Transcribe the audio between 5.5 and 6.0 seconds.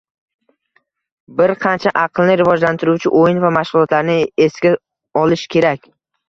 kerak.